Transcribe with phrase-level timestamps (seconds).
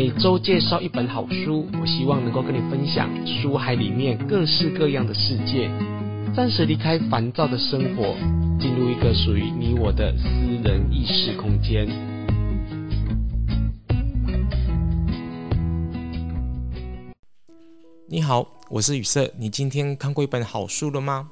[0.00, 5.70] 每周介绍一本好书，我希望能够跟你分享书海里面各式各样的世界，
[6.34, 8.16] 暂时离开烦躁的生活，
[8.58, 10.26] 进入一个属于你我的私
[10.64, 11.86] 人意识空间。
[18.08, 19.30] 你好，我是雨色。
[19.38, 21.28] 你今天看过一本好书了吗？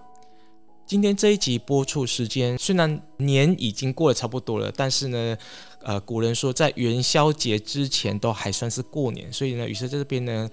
[0.88, 5.36] 今天这一集播出时间虽然年已经过了差不多了，但是呢，
[5.82, 10.48] 呃，古人说在元宵节之前都还算是过年，所以呢，于是在这边呢，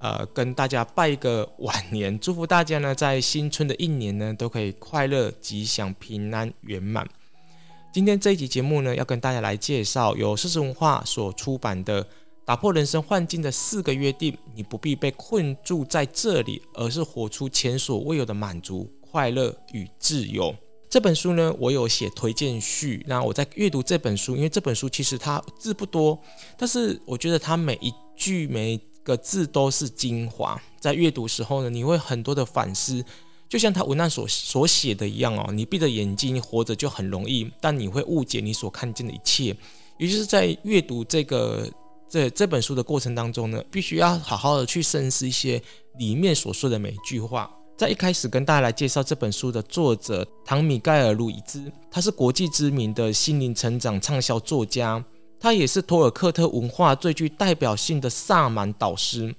[0.00, 7.08] 呃，跟大家拜一个晚年，祝福大家呢在新春的一年呢都可以快乐、吉祥、平安、圆满。
[7.92, 12.02] 今天这一集节目呢，要跟大家来介绍由声实文化所出版的
[12.44, 18.90] 《打破人生幻境的四个约定》，你不必被困住在这里，而是活出前所未有的满足。
[19.16, 20.54] 快乐与自由
[20.90, 23.02] 这本书呢，我有写推荐序。
[23.08, 26.18] 那我在阅读这本书，因为这本书其实它字不多，
[26.58, 30.60] 但是我觉得它每一句每一个字都是精华。
[30.78, 33.02] 在阅读时候呢，你会很多的反思，
[33.48, 35.50] 就像他文案所所写的一样哦。
[35.50, 39.56] 你闭着眼睛活着就很容易，但你会误解你所看见的一切。
[39.98, 41.66] 也就是在阅读这个
[42.06, 45.62] 这这本书的过程当中呢，必须要好好的去深思一些
[45.98, 47.50] 里面所说的每一句话。
[47.76, 55.04] 在一开始跟大家来介绍这本书的作者唐米盖尔·鲁伊兹，他是国际知名的心灵成长畅销作家，
[55.38, 59.34] 他也是托尔克特文化最具代表性的萨满导师。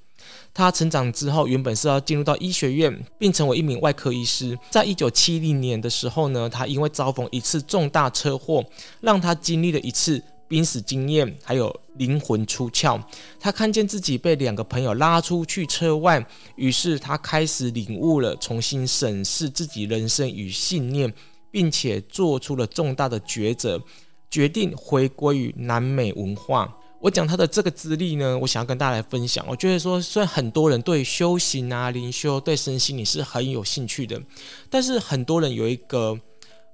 [0.53, 4.55] 他成长之后，原本是要进入到医学院，并成为一名外科医师。
[4.69, 8.63] 在一九七零年的时候呢，他因为遭逢一次重大车祸，
[9.02, 10.21] 让他经历了一次。
[10.47, 13.01] 濒死经验，还有灵魂出窍。
[13.39, 21.13] 他看见自己被两个朋友拉出去车外，于是他开始领悟了，重新审视自己人生与信念，
[21.51, 23.81] 并且做出了重大的抉择，
[24.29, 26.77] 决定回归于南美文化。
[26.99, 29.45] 我讲他的这个资历呢，我想要跟大家来分享。
[29.47, 34.21] 我觉得说，虽然很多人对修行啊、灵修、对身心灵是很有兴趣的，
[34.69, 36.19] 但是很多人有一个。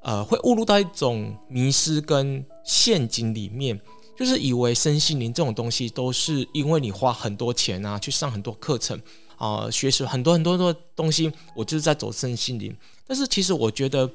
[0.03, 3.79] 呃，会误入到一种迷失跟陷阱里面，
[4.17, 8.99] 就是以为身心灵这种东西都是因为你花很多钱啊，去上很多课程
[9.37, 12.75] 啊，学习很多很多的东西，我就是在走身心灵。
[13.07, 14.09] 但是其实我觉得，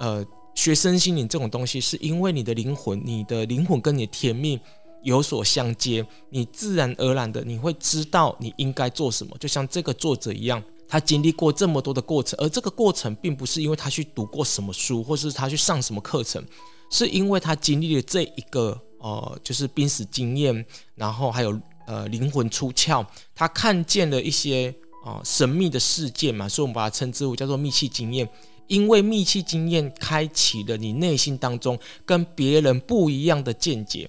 [0.00, 4.58] 呃，学身心灵这种东西，是因为你的灵魂，你的灵魂跟你的天命
[5.02, 10.60] 有所相接，你自然而然的你会知道你应该做什么，就像这个作者一样。
[10.88, 16.42] 他经历过这么多的过程，而这个过程并不是因为他去读过什么书，或是他去上什么课程，
[16.90, 23.04] 是因为他经历了这一个呃，就是濒死经验，然后还有呃灵魂出窍，
[23.34, 28.26] 他看见了一些啊、呃、神秘的事件嘛，所以我们把它称之为叫做密契经验。
[28.66, 34.08] 因为密契经验开启了你内心当中跟别人不一样的见解。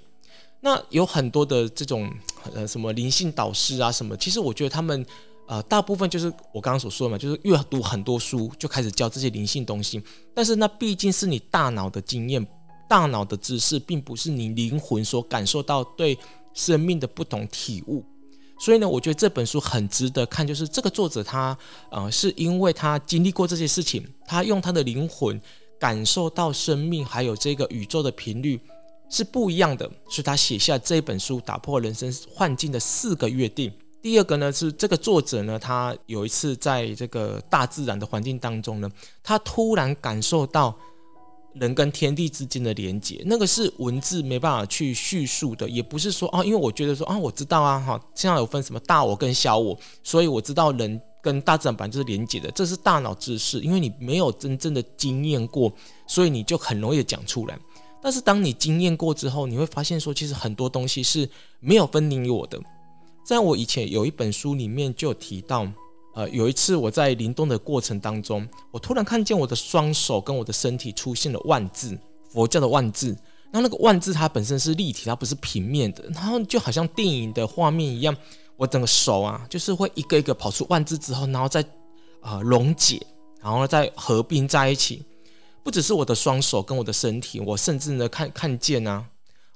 [0.61, 2.09] 那有很多的这种
[2.53, 5.05] 呃什么灵性导师啊什么，其实我觉得他们。
[5.49, 9.99] 呃，大部分就是我刚刚所说的嘛，就是阅读很多书就开始教这些灵性东西，
[10.31, 12.45] 但是那毕竟是你大脑的经验、
[12.87, 16.15] 大脑的知识，并不是你灵魂所感受到对
[16.53, 18.05] 生命的不同体悟。
[18.59, 21.57] 所以呢，我觉得这本书很值得看，就是这个作者他
[21.89, 25.41] 呃，是因为他经历过这些事情，他用他的灵魂
[25.79, 28.59] 感受到生命还有这个宇宙的频率
[29.09, 33.73] 是不一样的，所以他写下这本书，打破人生幻境的四个约定。
[34.01, 38.89] 第二个呢，是这个作者呢，他有一次在这个大自然的环境当中呢，
[39.21, 40.73] 他突然感受到
[41.53, 55.69] 人跟天地之间的连接，那个是文字没办法去叙述的，也不是说啊，因为我觉得说啊，我知道啊，哈，现在有分什么大我跟小我，所以我知道人跟大自然本来就是连接的，这是大脑知识，因为你没有真正的经验过，
[56.07, 57.59] 所以你就很容易讲出来。
[58.01, 62.57] 但是当你经验过之后，你会发现说，其实很多东西是没有分你我的。
[63.23, 65.67] 在我以前有一本书里面就有提到，
[66.15, 71.97] 呃，有一次我在灵动的过程当中，我突然看见我的双手跟我的身体出现了万字，
[72.31, 73.15] 佛教的万字。
[73.51, 78.15] 然后那个万字它本身是立体，它不是平面的，然后就好像电影的画面一样，
[78.57, 81.63] 我整个手啊，就是会一个一个跑出万字之后，然后再
[82.21, 82.99] 啊溶解，
[83.41, 85.03] 然后再合并在一起。
[85.63, 89.05] 不只是我的双手跟我的身体，我甚至呢看看见啊，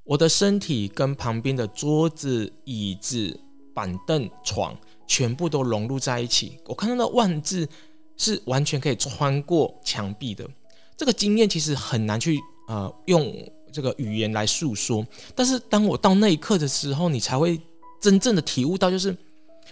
[0.03, 3.39] 我的身体跟旁边的桌子、椅子。
[3.73, 4.75] 板凳、床
[5.07, 7.67] 全部都融入在一起，我看到那万字
[8.17, 10.47] 是完全可以穿过墙壁的。
[10.95, 13.35] 这个经验其实很难去呃用
[13.71, 15.05] 这个语言来诉说，
[15.35, 17.59] 但是当我到那一刻的时候，你才会
[17.99, 19.15] 真正的体悟到，就是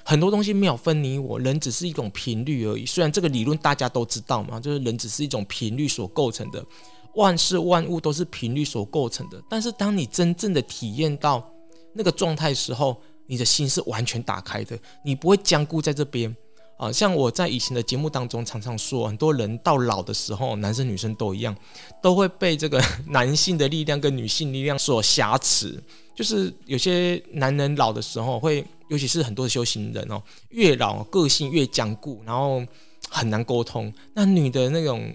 [0.04, 2.86] 很多东西没有分你我，人只是一种频率而已。
[2.86, 6.66] 虽然这个理论大家都知道嘛，就是人只是一种频率所构成的，
[7.14, 9.40] 万事万物都是频率所构成的。
[9.48, 11.48] 但是当你真正的体验到
[11.94, 16.36] 那个状态时候，你的心是完全打开的，你不会僵固在这边
[16.78, 16.92] 啊。
[16.92, 21.56] 像我在以前的节目当中常常说，很多人到老的时候，男生女生都一样，
[22.02, 25.82] 都会被这个 男性的力量跟女性力量所挟持。
[26.14, 32.62] 就是有些男人老的时候会，尤其是很多的修行人哦，越老个性越僵固，然后
[33.10, 33.92] 很难沟通。
[34.14, 35.14] 那女的那种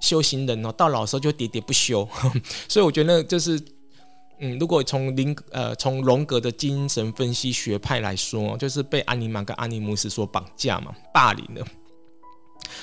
[0.00, 2.06] 修行人哦，到老的时候就喋喋不休。
[2.68, 3.58] 所以我觉得就是。
[4.40, 11.66] 嗯，如果从林呃从荣格的精神分析学派来说，就是被阿尼玛跟阿尼姆斯所绑架嘛，霸凌了。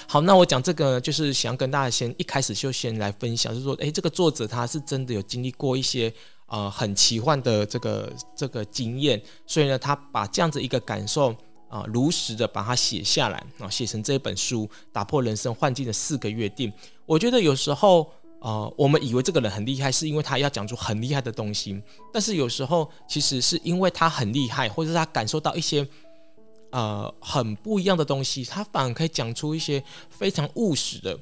[0.07, 6.11] 好，那我讲这个就是想跟大家先一开始就先来分享，就是说，诶，这个作者他是真的有经历过一些
[6.47, 11.33] 呃很奇幻的这个这个经验，所以呢，他把这样子一个感受
[11.69, 16.73] 啊、如实的把它写下来啊，写成这本书，打破人生幻境的四个约定。
[17.05, 18.11] 我觉得有时候。
[18.45, 21.81] 呃，我们以为这个人很厉害，是因为他要讲出很厉害的东西。
[22.13, 25.87] 但是有时候，其实是因为他很厉害，或者他感受到一些
[26.69, 31.19] 呃很不一样的东西，他反而可以讲出一些非常务实的、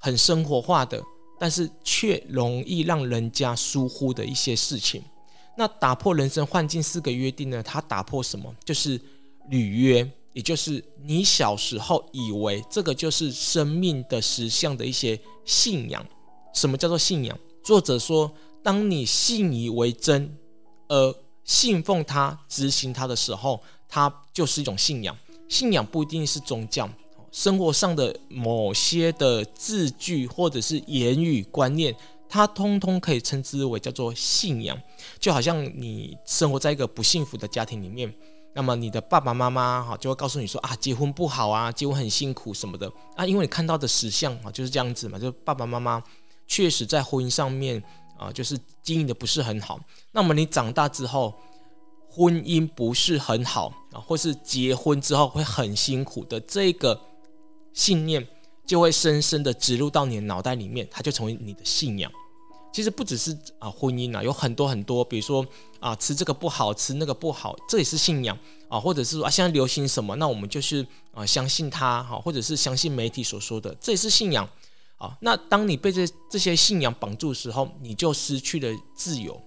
[0.00, 1.00] 很生活化的，
[1.38, 5.00] 但是却容易让人家疏忽的一些事情。
[5.56, 7.62] 那打破人生幻境四个约定呢？
[7.62, 8.52] 他打破什么？
[8.64, 9.00] 就是
[9.48, 16.04] 履约，也就是你小时候以为这个就是生命的实相的一些信仰。
[16.54, 17.38] 什么叫做信仰？
[17.62, 20.36] 作者说，当你信以为真，
[20.88, 21.14] 而
[21.44, 25.14] 信奉它、执行它的时候，它就是一种信仰。
[25.48, 26.88] 信仰不一定是宗教，
[27.32, 31.94] 生活上的某些的字句或者是言语观念，
[32.28, 34.80] 它通通可以称之为叫做信仰。
[35.18, 38.12] 就好像你生活在一个不幸福的家庭里面，
[38.54, 46.02] 那么你的爸爸妈妈哈就会告诉你说啊，结婚不好啊，结婚很辛苦什么的啊，因为你看到的实相啊就是这样子嘛，就爸爸妈妈。
[46.46, 47.82] 确实在婚姻上面
[48.18, 49.80] 啊，就是经营的不是很好。
[50.12, 51.34] 那么你长大之后，
[52.08, 57.00] 婚姻不是很好啊，或是结婚之后会很辛苦的这个
[57.72, 58.26] 信念，
[58.64, 62.10] 就会深深的植入到你的脑袋里面，它就成为你的信仰。
[62.72, 65.46] 其实不只是啊婚姻啊，有很多很多，比如说
[65.78, 68.36] 啊吃这个不好，吃那个不好，这也是信仰
[68.68, 74.48] 啊，或者是说啊现在流行什么，那我们就是啊相信他哈，或者是相信媒体所说的，这也是信仰。
[75.20, 79.40] 那当你被这这些信仰绑住的时候，你就失去了自由。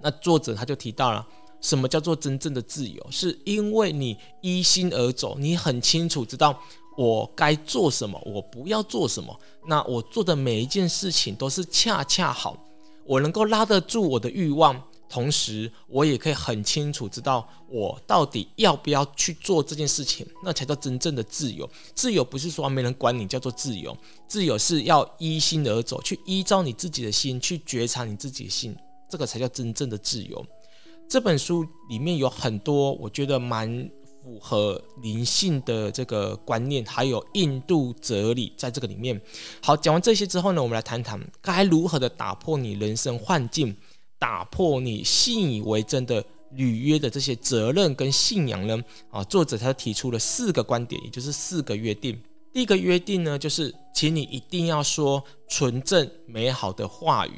[0.00, 1.26] 那作者他就提到了，
[1.60, 3.06] 什么叫做真正的自由？
[3.10, 6.56] 是因为你依心而走，你很清楚知道
[6.96, 9.34] 我该做什么，我不要做什么。
[9.66, 12.56] 那我做的每一件事情都是恰恰好，
[13.04, 14.80] 我能够拉得住我的欲望。
[15.08, 21.68] 同时，我也可以很清楚知道我到底要不要去做这件事情，那才叫真正的自由。
[21.94, 23.96] 自由不是说没人管你叫做自由，
[24.26, 28.76] 自由是要依心而走，去依照你自己的心去觉察你自己的心，
[29.08, 30.44] 这个才叫真正的自由。
[31.08, 33.90] 这本书里面有很多我觉得蛮
[34.22, 39.18] 符合灵性的这个观念，还有印度哲理在这个里面。
[39.62, 43.74] 好，讲完这些之后呢，我们来谈谈该如何的打破你人生幻境。
[44.18, 48.82] 打破你信以为真的履约的这些责任跟信仰呢？
[49.10, 52.20] 啊，作者他提出了四个观点，也就是四个约定。
[52.52, 57.32] 第一个约定呢，就是请你一定要说纯正美好的话语。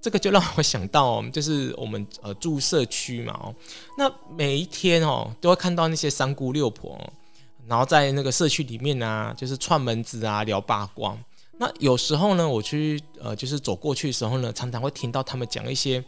[0.00, 3.54] 这个就让我想到， 就是我们呃住社区嘛，哦，
[3.98, 6.98] 那每一天哦都会看到那些三姑六婆，
[7.68, 11.16] 然后在那个社区里面啊，就是串门子啊，聊八卦。
[11.60, 16.02] 那有时候呢，我去呃，就是走过去的时候呢，常常会听到他们讲一些，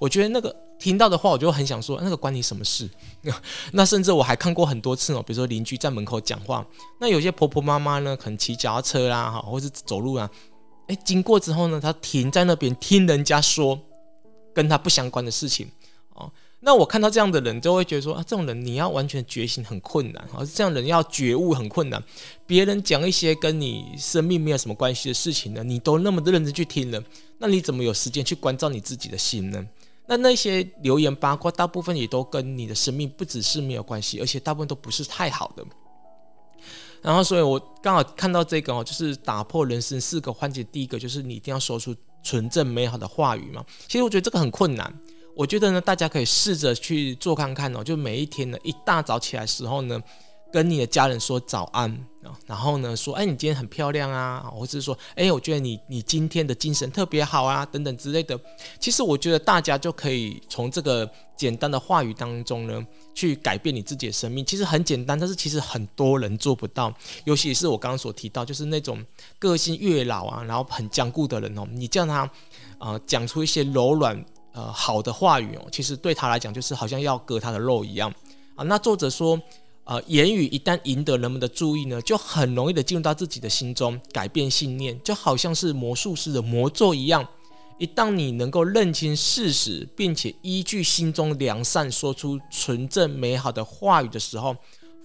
[0.00, 2.90] 我觉得那个听到的话，我就很想说，那个关你什么事？
[3.74, 6.66] 那甚至我还看过很多次哦，比如说邻居在门口讲话，
[7.00, 10.28] 那有些婆婆妈妈呢，可能骑脚踏车啦，哈，或是走路啊，
[10.88, 13.78] 诶，经过之后呢，她停在那边听人家说
[14.52, 15.70] 跟她不相关的事情。
[16.60, 22.02] 那我看到这样的人，就会觉得说啊，这种人你要完全觉醒很困难，而这样人要觉悟很困难。
[22.46, 27.00] 别人讲一些跟你生命没有什么关系的事情呢，你都那么的认真去听了，
[27.38, 29.64] 那你怎么有时间去关照你自己的心呢？
[30.06, 35.64] 那那些流言八卦，大部分也都跟你的生命不只是没有关系，而且大部分都不是太好的。
[37.02, 43.64] 然后，所以我刚好看到这个哦，就是打破人生四个环节，第一个就是你一定要说出纯正美好的话语嘛。
[43.86, 44.92] 其实我觉得这个很困难。
[45.38, 47.84] 我觉得呢，大家可以试着去做看看哦。
[47.84, 50.02] 就每一天呢，一大早起来时候呢，
[50.52, 51.88] 跟你的家人说早安
[52.24, 58.36] 啊，然后呢说，哎，你今天很漂亮啊，或者是说，哎，我觉得你你今天的精神特别好啊，等等之类的。
[58.80, 64.44] 其实我觉得大家就可以从这个简单的话语当中呢，去改变你自己的生命。
[64.44, 66.92] 其实很简单，但是其实很多人做不到。
[67.22, 69.00] 尤其是我刚刚所提到，就是那种
[69.38, 72.28] 个性越老啊，然后很僵固的人哦，你叫他
[72.78, 74.20] 啊讲出一些柔软。
[74.58, 78.12] 呃好的话语哦，其实对他来讲就是好像要割他的肉一样
[78.56, 78.64] 啊。
[78.64, 79.40] 那作者说，
[79.84, 87.24] 呃，言语一旦赢得人们的注意呢，就很容易的进入到自己的心中，改变信念，就好像是魔术师的魔咒一样。
[87.78, 94.56] 一旦你能够认清事实，并且依据心中良善说出纯正美好的话语的时候，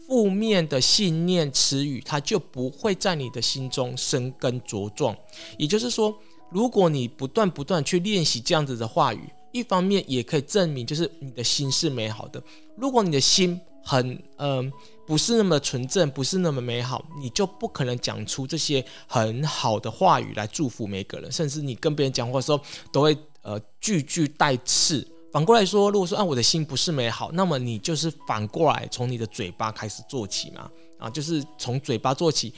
[0.07, 5.15] 负面的信念词语它就不会在你的心中生根茁壮。
[5.59, 6.11] 也就是说，
[6.49, 12.43] 如果你不断不断去练习这样子的话语，一方面也可以证明就是你的心是美好的。
[12.75, 14.71] 如果你的心很嗯、
[15.05, 21.31] 不是那么纯正，不是那么美好，你就不可能讲出这些很好的话语来祝福每个人。
[21.31, 22.59] 甚至你跟别人讲话的时候，
[22.91, 25.05] 都会呃句句带刺。
[25.31, 32.53] 反过来说，如果说啊我的心不是美好，那么你就是反过来从你的嘴巴开始做起嘛啊，就是从嘴巴做起。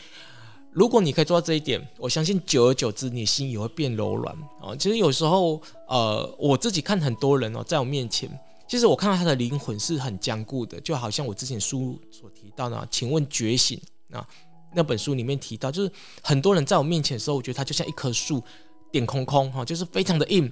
[0.76, 4.76] 如果你可以做到这一点，我相信久而久之，你心也会变柔软啊。
[4.78, 8.30] 其实有时候，呃，我自己看很多人哦，在我面前，
[8.68, 13.80] 其实我看到他的灵魂是很坚固的，就好像我之前书所提到的，请问觉醒
[14.12, 14.28] 啊，
[14.76, 15.90] 那本书里面提到，就是
[16.22, 18.44] 很多人在我面前的时候，我觉得他就像一棵树，
[18.92, 20.52] 点空空哈，就是非常的硬。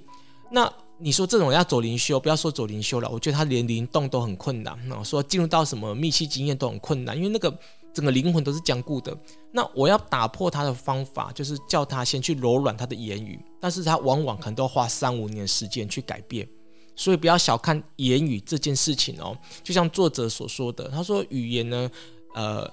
[0.51, 4.79] 那你说这种要走灵修，不要说走灵修了，我觉得他连灵动都很困难。
[4.87, 7.53] 那说进入到什么密契经验都很困难，因为那个。
[7.93, 9.15] 整个灵魂都是坚固的，
[9.51, 16.47] 那我要打破他的方法，就是叫他先去柔软他的言语，但是他往往可能都要花三五年时间去改变，
[16.95, 19.37] 所以不要小看言语这件事情哦。
[19.61, 21.91] 就像作者所说的，他说语言呢，
[22.33, 22.67] 呃，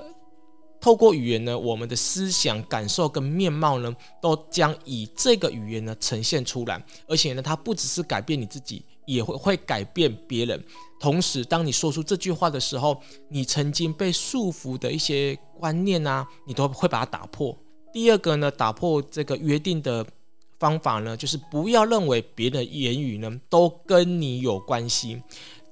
[0.81, 8.83] 透过语言呢，我们的思想、感受跟面貌呢，都将以这个语言呢呈现出来，而且呢，它不只是改变你自己。
[9.07, 10.63] 也会会改变别人。
[10.99, 17.57] 同时，当你说出这句话的时候，你曾经被束缚的一些观念啊，你都会把它打破。
[17.93, 20.07] 第二个呢，打破这个约定的
[20.59, 25.23] 方法呢，就是不要认为别人的言语呢都跟你有关系。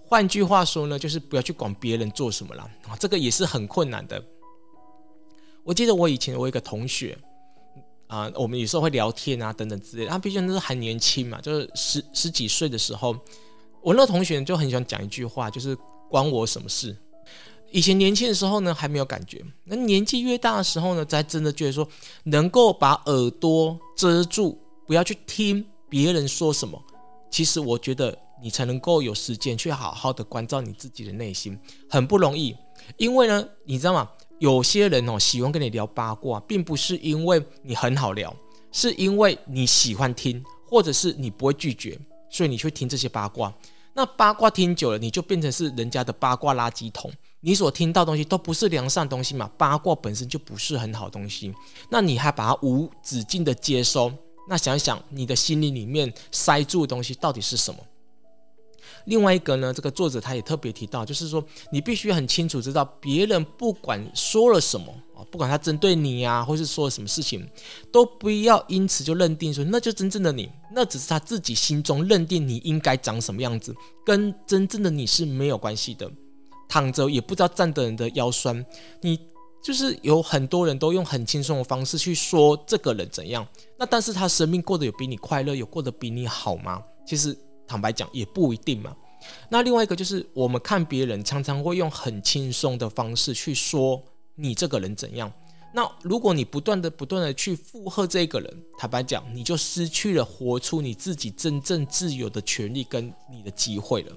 [0.02, 4.24] 换句话说呢，就是不要去管别人做什么了啊，这个也是很困难的。
[5.62, 7.16] 我记得我以前我有一个同学。
[8.08, 10.10] 啊、我们有时候会聊天啊，等等之类的。
[10.10, 13.14] 他毕竟那是还年轻嘛，就是十十几岁的时候，
[13.82, 15.76] 我那同学就很喜欢讲一句话，就是
[16.10, 16.96] “关我什么事”。
[17.70, 21.86] 以前年轻的时候呢，还没有感觉；那年纪越大的时候呢，才真的觉得说，
[22.24, 26.82] 能够把耳朵遮住，不要去听别人说什么。
[27.30, 31.58] 其实我觉得你才能够有时间去好好的关照你自己的内心，
[31.90, 32.56] 很不容易。
[32.96, 34.08] 因为呢，你知道吗？
[34.38, 38.34] 有些人哦，喜欢跟你聊八卦，并不是因为你很好聊，
[38.70, 41.98] 是因为你喜欢听，或者是你不会拒绝，
[42.30, 43.52] 所以你去听这些八卦。
[43.94, 47.10] 那八卦听久了，你就变成是人家的八卦垃圾桶。
[47.40, 51.52] 你所听到的东西都不是良善东西嘛，八卦本身就不是很好东西。
[51.90, 54.12] 那你还把它无止境的接收，
[54.48, 57.80] 那想想，你的心里里面塞住的东西到底是什么？
[59.08, 67.48] 另外一个呢，这个作者他也特别提到，就是说你必须很清楚知道，别人不管说了什么啊，不管他针对你呀，或是说了什么事情，
[67.90, 73.74] 都不要因此就认定说那就真正的你，那只是他自己心中认定你应该长什么样子，
[74.04, 76.10] 跟真正的你是没有关系的。
[76.68, 78.62] 躺着也不知道站的人的腰酸，
[79.00, 79.18] 你
[79.64, 83.48] 就是有很多人都用很轻松的方式去说这个人怎样，
[83.78, 86.82] 那但是他生命过得有比你快乐，有过得比你好吗？
[87.06, 87.34] 其实。
[87.68, 88.96] 坦白讲也不一定嘛。
[89.48, 94.02] 那另外一个就是，我们看别人常常会用很轻松的方式去说
[94.34, 95.30] 你这个人怎样。
[95.74, 104.12] 那如果你不断的不断的去附和这个人，坦白讲，你就失去了活出你自己真正自由的权利跟你的机会了。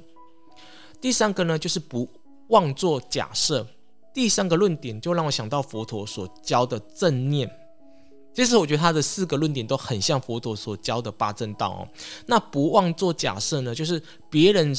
[1.01, 2.07] 第三个呢，就是不
[2.47, 3.67] 妄作假设。
[4.13, 7.49] 第三个论点就让我想到佛陀所教的正念。
[8.33, 11.87] 其实我觉得他的四个论点都很像佛陀所教的八正道哦。
[12.27, 14.73] 那不忘做假设呢，就是别人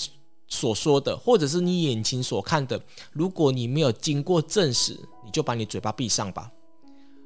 [0.48, 2.80] 所说的，或者是你眼睛所看的，
[3.12, 6.50] 如果你没有经过证实，你就把你嘴巴闭上吧。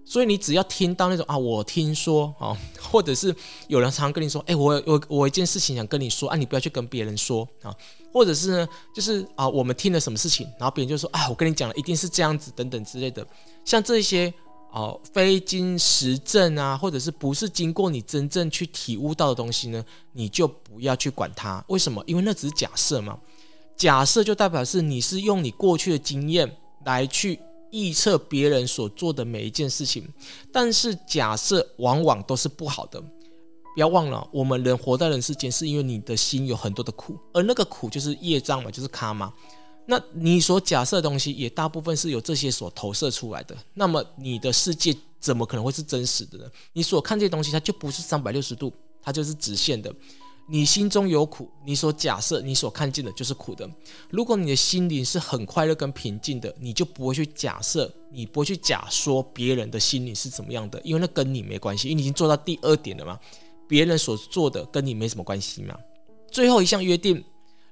[0.05, 3.35] 所以你只要听到那种啊，我听说啊， 或者是
[3.69, 7.75] 有人常常跟你说，哎，我我我一件事情想跟你说啊，你不要去跟别人说啊，
[8.13, 13.25] 或者是呢，就是啊，我们听了什么事情，然后别人就说啊，我跟你讲了，一定是这样子等等之类的，
[13.65, 14.35] 像这些。
[14.71, 19.85] 哦，非经实证啊，或者是不是经过你真正去体悟到的东西呢？
[20.13, 21.65] 你就不要去管它。
[21.69, 22.03] 为什么？
[22.07, 23.19] 因为那只是假设嘛。
[23.77, 27.39] 假设就代表是你是用你过去的经验来去
[27.71, 30.07] 预测别人所做的每一件事情，
[30.51, 32.99] 但是假设往往都是不好的。
[33.01, 39.31] 不要忘了，我们人活在人世间，是因为你的心有很多的苦，而那个苦就是业障嘛，就是卡嘛。
[39.87, 46.45] 那你所假设的东西也大部分是由这些所投射出来的，那么你的世界怎么可能会是真实的呢？
[46.73, 49.95] 你所看这些东西，它就不是三百六十度，它就是直线的。
[50.49, 53.69] 你心中有苦，你所假设、你所看见的就是苦的。
[54.11, 63.19] 如果你的心灵是很快乐跟平静的，你就不会去假设，你不会去假说别人的心灵是怎么样的，因为那跟你没关系，因为你已经做到第二点了嘛。
[63.69, 65.77] 别人所做的跟你没什么关系嘛。
[66.31, 67.25] 最后一项约定，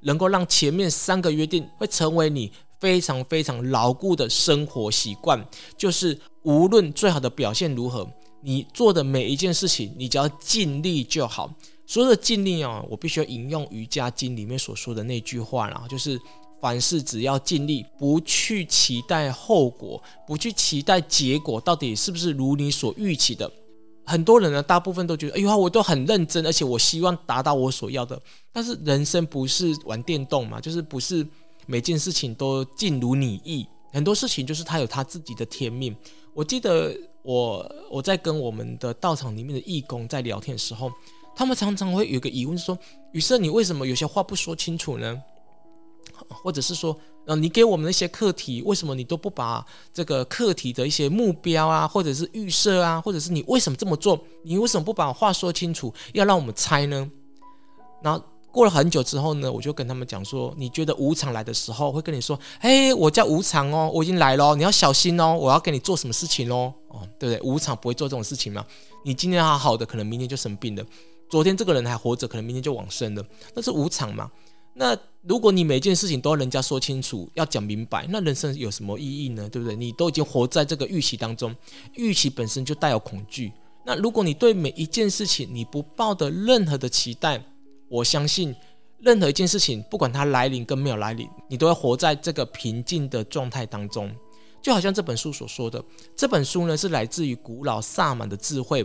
[0.05, 5.45] 能够让前面三个约定会成为你非常非常牢固的生活习惯，
[5.77, 8.09] 就是无论最好的表现如何，
[8.43, 11.53] 你做的每一件事情，你只要尽力就好。
[11.87, 16.19] 所有的尽力啊，我必须要引用《瑜伽经》里面所说的那句话啦，就是
[16.61, 23.51] 凡事只要尽力，不去期待后果，不去期待结果到底是不是如你所预期的。
[24.07, 28.21] 很多人呢，大部分都觉得，哎呦，我都很认真，而且我希望达到我所要的。
[28.53, 31.27] 但是人生不是玩电动嘛，就是不是
[31.67, 35.95] 每件事情都尽如你意，很多事情就是他有他自己的天命。
[36.33, 40.91] 我记得我我在跟我们的道场里面的义工在聊天的时候。
[41.37, 42.79] 他们常常会有个疑问说
[43.11, 45.21] ：“雨色，你为什么有些话不说清楚呢？
[46.29, 54.19] 或者是说，呃，你给我们那些课题，为什么你都不把这个课题的一些目标啊，或者是预设啊，或者是你为什么这么做？
[54.43, 57.11] 你为什么不把话说清楚，要让我们猜呢？”
[58.03, 67.41] 然后过了很久之后呢，我就跟他们讲说：“你觉得无常来的时候，会跟你说，嘿，我叫无常哦，我已经来了，你要小心哦，我要给你做什么事情哦，哦，对不对？
[67.43, 68.65] 无常不会做这种事情嘛。
[69.05, 70.85] 你今天好好的，可能明天就生病了。”
[71.27, 74.31] 昨天这个人还活着，可能明天就往生了，那是无常嘛。
[74.75, 79.49] 那如果你每件事情都要人家说清楚，要讲明白，那人生有什么意义呢？
[79.49, 79.77] 对不对？
[79.77, 81.55] 你都已经活在这个预期当中，
[81.95, 83.53] 预期本身就带有恐惧。
[83.87, 87.43] 那如果你对每一件事情你不抱的任何的期待，
[87.89, 88.55] 我相信
[88.99, 94.15] 任何一件事情，不管它来临跟没有来临，你都会活在这个平静的状态当中。
[94.61, 95.83] 就好像这本书所说的，
[96.17, 98.85] 这本书呢是来自于古老萨满的智慧。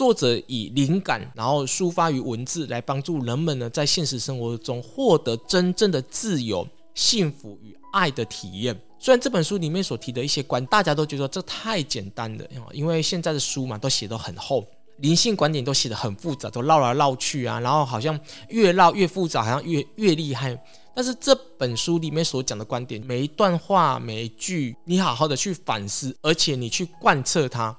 [0.00, 8.74] 作者以灵感，然后抒发于文字，来帮助人们呢，在现实生活中获得真正的自由、幸福与爱的体验。
[8.98, 14.66] 虽然这本书里面所提的一些观，大家都觉得这太简单了，因为现在的书嘛，都写得很厚，
[15.00, 20.58] 灵性观点都写得很复杂，都绕来绕去啊，然后好像越绕越复杂，好像越越厉害。
[20.94, 27.76] 但是这本书里面所讲的观点，每一段话、每一句，你好好的去反思，而且你去贯彻它。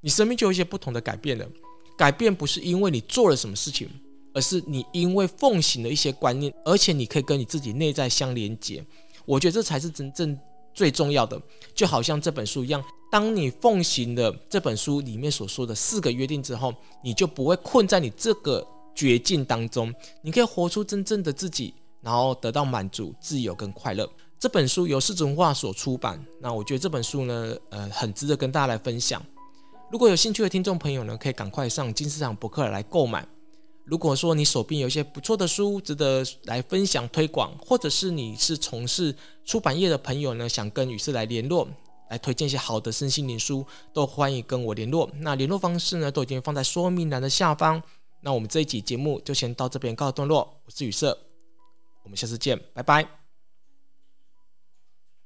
[0.00, 1.46] 你生命就有一些不同的改变了。
[1.96, 3.88] 改变不是因为你做了什么事情，
[4.32, 8.84] 而是你因为奉行了一些观念，而且你可以跟你自己内在相连接。
[9.24, 10.38] 我觉得这才是真正
[10.72, 11.40] 最重要的。
[11.74, 12.80] 就好像这本书一样，
[13.10, 24.08] 当你奉行了这本书里面所说的四个约定之后，你就不会困在你这个绝境当中，你可以活出真正的自己，然后得到满足、自由跟快乐。
[24.38, 29.20] 这本书由世纪文化所出版，那我觉得这本书呢，呃，很值得跟大家来分享。
[29.90, 33.26] 如果有兴趣的听众朋友呢，可以赶快上金石堂博客来购买。
[33.86, 41.66] 如果说你手边有一些不错的书，值得来分享推广，或者是你是从事出版业的朋友呢，想跟雨色来联络，
[42.10, 45.10] 来推荐一些好的身心灵书，都欢迎跟我联络。
[45.20, 47.82] 那联络方式呢，都已经放在说明栏的下方。
[48.20, 50.60] 那我们这一集节目就先到这边告一段落。
[50.66, 51.16] 我是雨色，
[52.04, 53.27] 我们下次见，拜拜。